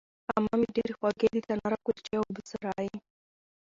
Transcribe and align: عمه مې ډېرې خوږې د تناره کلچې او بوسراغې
عمه 0.31 0.53
مې 0.59 0.67
ډېرې 0.75 0.93
خوږې 0.97 1.27
د 1.33 1.37
تناره 1.47 1.77
کلچې 1.85 2.13
او 2.19 2.25
بوسراغې 2.35 2.95